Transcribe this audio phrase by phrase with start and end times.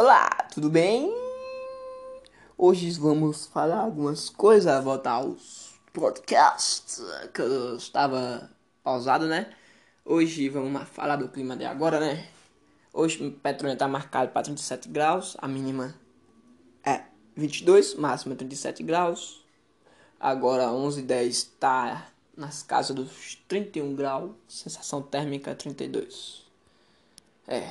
[0.00, 1.12] Olá, tudo bem?
[2.56, 7.02] Hoje vamos falar algumas coisas, voltar aos podcasts
[7.34, 8.48] que eu estava
[8.84, 9.52] pausado, né?
[10.04, 12.28] Hoje vamos falar do clima de agora, né?
[12.92, 15.92] Hoje o Petrônio está marcado para 37 graus, a mínima
[16.86, 17.02] é
[17.34, 19.44] 22, máxima 37 graus.
[20.20, 26.47] Agora 11 10 está nas casas dos 31 graus, sensação térmica 32.
[27.50, 27.62] É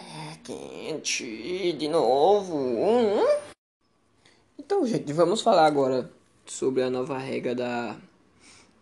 [0.44, 2.58] quente de novo.
[2.58, 3.24] Hum?
[4.58, 6.12] Então, gente, vamos falar agora
[6.48, 7.96] sobre a nova regra da,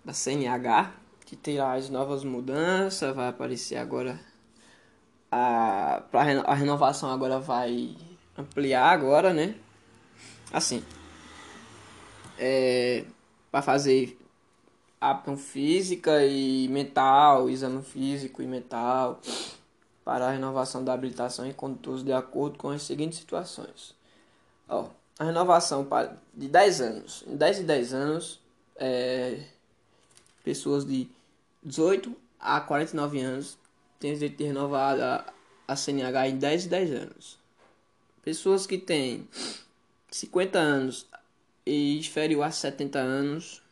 [0.05, 0.93] da CNH,
[1.25, 4.17] que terá as novas mudanças, vai aparecer agora
[5.29, 6.01] a,
[6.45, 7.97] a renovação agora vai
[8.37, 9.55] ampliar agora, né?
[10.53, 10.81] Assim,
[12.39, 13.03] é,
[13.51, 14.17] para fazer
[15.01, 19.19] aptidão física e mental, exame físico e mental,
[20.05, 23.95] para a renovação da habilitação em condutores de acordo com as seguintes situações.
[24.69, 24.87] Ó,
[25.17, 25.87] a renovação
[26.31, 27.23] de 10 anos.
[27.25, 28.39] Em 10 e 10 anos,
[28.75, 29.43] é,
[30.43, 31.09] pessoas de
[31.63, 33.57] 18 a 49 anos
[33.99, 35.33] têm direito de renovar a,
[35.67, 37.39] a CNH em 10 e 10 anos.
[38.23, 39.27] Pessoas que têm
[40.11, 41.07] 50 anos
[41.65, 43.63] e inferior a 70 anos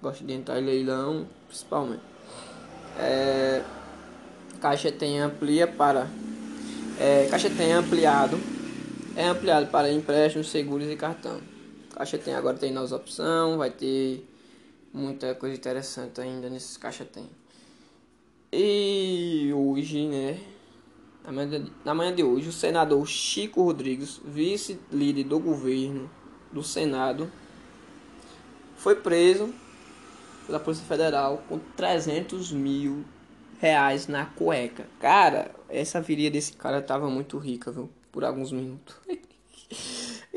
[0.00, 2.02] Gosta de entrar em leilão, principalmente.
[2.98, 3.62] É,
[4.60, 6.08] Caixa tem amplia para.
[6.98, 8.38] É, Caixa tem ampliado.
[9.16, 11.40] É ampliado para empréstimos, seguros e cartão.
[11.94, 14.26] Caixa tem agora tem novas opção, vai ter
[14.92, 17.28] muita coisa interessante ainda nesses caixa tem.
[18.52, 20.38] E hoje, né?
[21.84, 26.08] Na manhã de hoje, o senador Chico Rodrigues, vice-líder do governo
[26.52, 27.28] do Senado,
[28.76, 29.52] foi preso
[30.46, 33.04] pela Polícia Federal com 300 mil
[33.58, 34.86] reais na cueca.
[35.00, 37.90] Cara, essa viria desse cara tava muito rica, viu?
[38.12, 38.94] Por alguns minutos.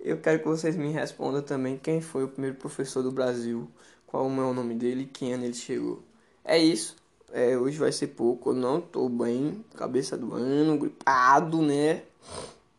[0.00, 3.70] eu quero que vocês me respondam também quem foi o primeiro professor do Brasil,
[4.08, 6.02] qual é o nome dele e quem ano ele chegou.
[6.44, 6.96] É isso.
[7.32, 12.02] É, hoje vai ser pouco, eu não tô bem, cabeça do ano, gripado, né?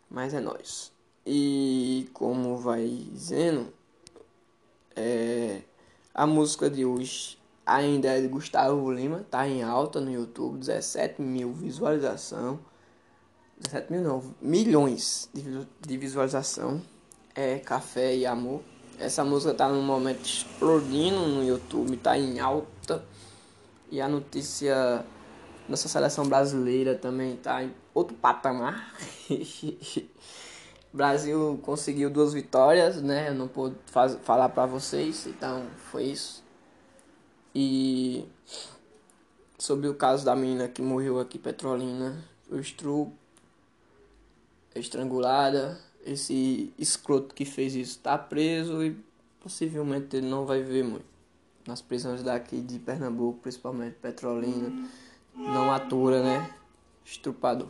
[0.09, 0.91] Mas é nóis.
[1.25, 3.67] E como vai dizendo,
[4.95, 5.61] é,
[6.13, 11.21] a música de hoje ainda é de Gustavo Lima, tá em alta no YouTube, 17
[11.21, 12.59] mil visualização.
[13.59, 16.81] 17 mil não, milhões de, de visualização.
[17.35, 18.61] É Café e Amor.
[18.97, 23.05] Essa música tá num momento explodindo no YouTube, tá em alta.
[23.91, 25.05] E a notícia
[25.69, 28.91] nossa seleção brasileira também está em outro patamar.
[30.91, 33.29] Brasil conseguiu duas vitórias, né?
[33.29, 33.75] Eu não pude
[34.23, 36.43] falar para vocês, então foi isso.
[37.53, 38.25] E
[39.59, 42.17] sobre o caso da menina que morreu aqui Petrolina,
[42.49, 43.13] o estru
[44.73, 48.97] estrangulada, esse escroto que fez isso está preso e
[49.41, 51.08] possivelmente ele não vai viver muito
[51.69, 54.89] nas prisões daqui de Pernambuco, principalmente Petrolina,
[55.35, 56.49] não atura, né?
[57.05, 57.67] Estrupador.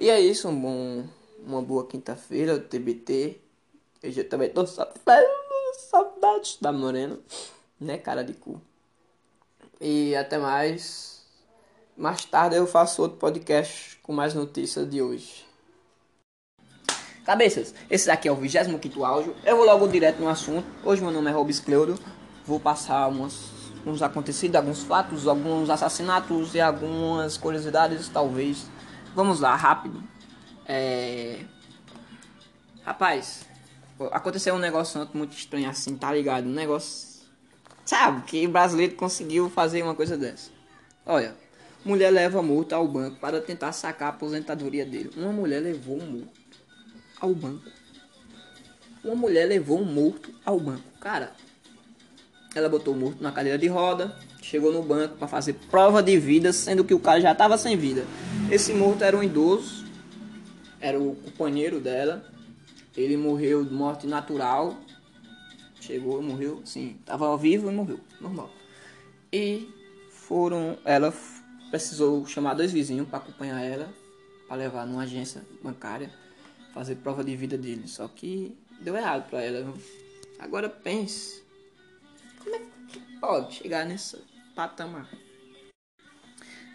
[0.00, 1.04] E é isso, um bom,
[1.46, 3.38] uma boa quinta-feira, TBT.
[4.02, 7.18] Eu já também tô saudades da Morena,
[7.78, 7.98] né?
[7.98, 8.60] Cara de cu.
[9.78, 11.22] E até mais.
[11.96, 15.46] Mais tarde eu faço outro podcast com mais notícias de hoje.
[17.24, 19.34] Cabeças, esse daqui é o 25 áudio.
[19.44, 20.66] Eu vou logo direto no assunto.
[20.84, 21.98] Hoje meu nome é Robes Cleudo.
[22.46, 23.50] Vou passar umas,
[23.84, 28.66] uns acontecidos, alguns fatos, alguns assassinatos e algumas curiosidades, talvez.
[29.14, 30.02] Vamos lá, rápido.
[30.66, 31.40] É...
[32.84, 33.46] Rapaz,
[34.12, 36.46] aconteceu um negócio muito estranho assim, tá ligado?
[36.46, 37.16] Um negócio.
[37.84, 40.50] Sabe, que brasileiro conseguiu fazer uma coisa dessa.
[41.04, 41.34] Olha,
[41.84, 45.10] mulher leva multa ao banco para tentar sacar a aposentadoria dele.
[45.16, 46.40] Uma mulher levou um multa
[47.20, 47.70] ao banco.
[49.04, 50.82] Uma mulher levou um morto ao banco.
[51.00, 51.32] Cara,
[52.58, 56.18] ela botou o morto na cadeira de roda, chegou no banco para fazer prova de
[56.18, 58.04] vida, sendo que o cara já estava sem vida.
[58.50, 59.86] Esse morto era um idoso,
[60.80, 62.24] era o companheiro dela.
[62.96, 64.76] Ele morreu de morte natural.
[65.80, 68.50] Chegou, morreu, sim, estava vivo e morreu, normal.
[69.32, 69.68] E
[70.10, 71.12] foram, ela
[71.70, 73.88] precisou chamar dois vizinhos para acompanhar ela,
[74.48, 76.10] para levar numa agência bancária
[76.76, 77.88] fazer prova de vida dele.
[77.88, 79.72] Só que deu errado pra ela.
[80.38, 81.42] Agora pense.
[82.46, 84.20] Como é que pode chegar nessa
[84.54, 85.10] patamar?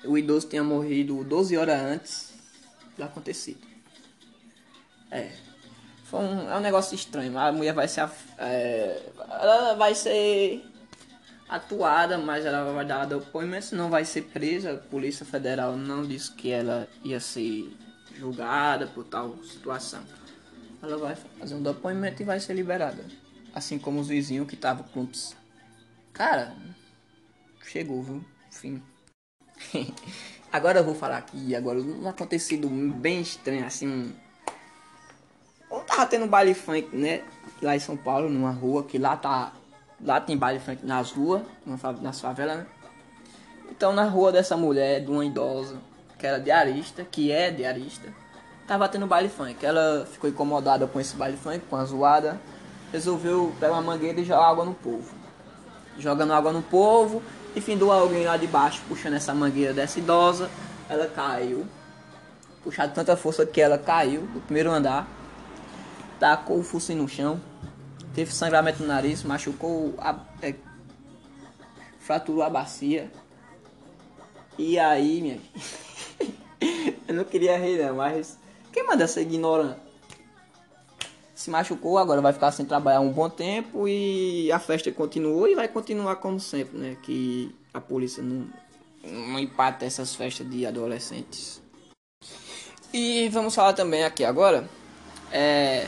[0.03, 2.33] O idoso tinha morrido 12 horas antes
[2.97, 3.65] do acontecido.
[5.09, 5.31] É.
[6.03, 7.38] Foi um, é um negócio estranho.
[7.38, 8.09] A mulher vai ser.
[8.38, 10.62] É, ela vai ser
[11.47, 14.73] atuada, mas ela vai dar depoimento, não vai ser presa.
[14.73, 17.71] A Polícia Federal não disse que ela ia ser
[18.18, 20.03] julgada por tal situação.
[20.83, 23.06] Ela vai fazer um depoimento e vai ser liberada.
[23.53, 25.35] Assim como os vizinhos que estavam juntos.
[26.13, 26.54] Cara,
[27.63, 28.24] chegou, viu?
[28.50, 28.84] Fim.
[30.52, 34.13] agora eu vou falar aqui, agora um acontecido bem estranho, assim.
[35.69, 37.24] Não tava tendo baile funk, né?
[37.62, 39.54] Lá em São Paulo, numa rua, que lá tá.
[40.04, 41.44] Lá tem baile funk nas ruas,
[42.02, 42.68] nas favelas, né?
[43.69, 45.80] Então na rua dessa mulher, de uma idosa,
[46.19, 48.14] que era diarista, que é diarista,
[48.68, 49.66] tava tendo baile funk.
[49.66, 52.40] Ela ficou incomodada com esse baile funk, com a zoada,
[52.92, 55.20] resolveu pegar uma mangueira e jogar água no povo.
[56.01, 57.21] Jogando água no povo,
[57.56, 60.50] e findou alguém lá de baixo puxando essa mangueira dessa idosa.
[60.89, 61.65] Ela caiu,
[62.63, 65.07] puxado tanta força que ela caiu do primeiro andar,
[66.19, 67.39] tacou o focinho no chão,
[68.13, 70.19] teve sangramento no nariz, machucou a.
[70.42, 70.56] É,
[72.00, 73.12] fraturou a bacia.
[74.57, 75.39] E aí, minha
[77.07, 78.38] Eu não queria rir, não, mas.
[78.71, 79.91] Quem manda ser ignorante?
[81.42, 85.56] Se machucou, agora vai ficar sem trabalhar um bom tempo e a festa continuou e
[85.56, 86.98] vai continuar como sempre, né?
[87.02, 88.48] Que a polícia não,
[89.04, 91.60] não empata essas festas de adolescentes.
[92.94, 94.70] E vamos falar também aqui agora.
[95.32, 95.88] É,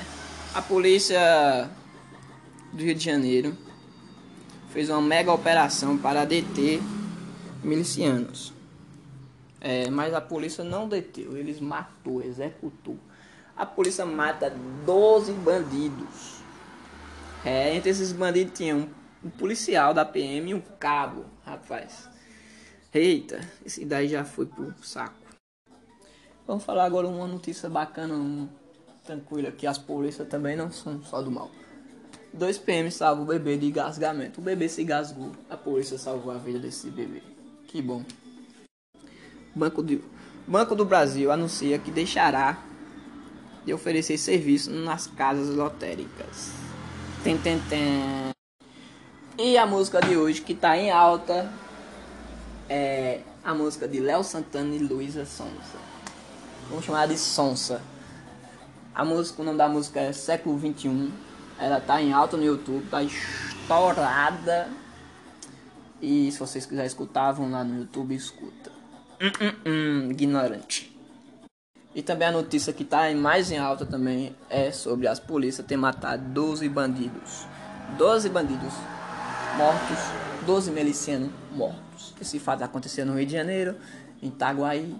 [0.55, 1.69] a polícia
[2.71, 3.55] do Rio de Janeiro
[4.71, 6.81] fez uma mega operação para deter
[7.63, 8.51] milicianos.
[9.61, 12.97] É, mas a polícia não deteu, eles matou, executou.
[13.55, 14.49] A polícia mata
[14.85, 16.41] 12 bandidos.
[17.45, 18.89] É, entre esses bandidos tinha um,
[19.23, 22.09] um policial da PM e um cabo, rapaz.
[22.93, 25.15] Eita, esse daí já foi pro saco.
[26.47, 28.49] Vamos falar agora uma notícia bacana, um,
[29.03, 31.49] tranquila, que as polícias também não são só do mal.
[32.33, 34.39] Dois PM salvam o bebê de gasgamento.
[34.39, 37.21] O bebê se gasgou, a polícia salvou a vida desse bebê.
[37.67, 38.03] Que bom.
[39.55, 40.03] Banco, de,
[40.47, 42.57] Banco do Brasil anuncia que deixará
[43.65, 46.51] de oferecer serviço nas casas lotéricas.
[47.23, 48.31] Tem, tem, tem.
[49.37, 51.51] E a música de hoje que está em alta
[52.69, 55.77] é a música de Léo Santana e Luísa Sonsa.
[56.69, 57.81] Vamos chamar de Sonsa.
[58.93, 61.11] A música, o nome da música é Século 21.
[61.59, 64.69] Ela tá em alta no YouTube, tá estourada.
[66.01, 68.71] E se vocês quiserem escutar, vão lá no YouTube e escuta.
[69.21, 70.92] Hum, hum, hum, ignorante.
[71.95, 75.77] E também a notícia que está mais em alta também é sobre as polícias ter
[75.77, 77.45] matado 12 bandidos.
[77.97, 78.73] 12 bandidos
[79.57, 79.99] mortos,
[80.45, 82.13] 12 milicianos mortos.
[82.19, 83.75] Esse fato aconteceu no Rio de Janeiro,
[84.21, 84.95] em Itaguaí,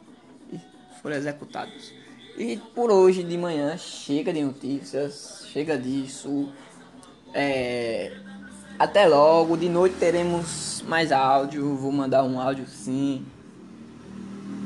[0.51, 0.59] e
[1.01, 1.91] foram executados.
[2.37, 6.51] E por hoje de manhã chega de notícias, chega disso.
[7.33, 8.15] É,
[8.77, 11.75] até logo, de noite teremos mais áudio.
[11.75, 13.25] Vou mandar um áudio sim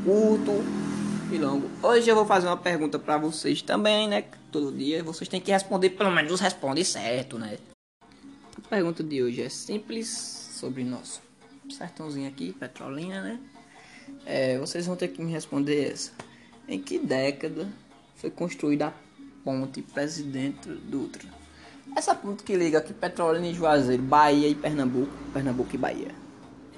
[0.04, 0.87] curto
[1.32, 1.70] e longo.
[1.84, 4.24] Hoje eu vou fazer uma pergunta para vocês também, né?
[4.52, 7.58] Todo dia vocês têm que responder, pelo menos responde certo, né?
[8.02, 10.08] A pergunta de hoje é simples
[10.54, 11.22] sobre nosso
[11.70, 13.40] sertãozinho aqui, Petrolina, né?
[14.26, 16.12] É, vocês vão ter que me responder essa.
[16.68, 17.68] Em que década
[18.16, 18.94] foi construída a
[19.44, 21.28] ponte Presidente Dutra?
[21.96, 26.27] Essa ponte que liga aqui Petrolina e Juazeiro, Bahia e Pernambuco, Pernambuco e Bahia.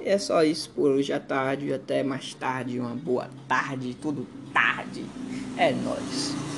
[0.03, 1.73] É só isso por hoje à tarde.
[1.73, 2.79] Até mais tarde.
[2.79, 3.95] Uma boa tarde.
[4.01, 5.05] Tudo tarde.
[5.57, 6.48] É nóis.